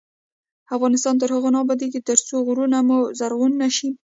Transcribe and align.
افغانستان 0.75 1.15
تر 1.21 1.29
هغو 1.35 1.49
نه 1.53 1.59
ابادیږي، 1.63 1.99
ترڅو 2.09 2.35
غرونه 2.47 2.77
مو 2.87 2.99
زرغون 3.19 3.53
نشي. 3.61 3.89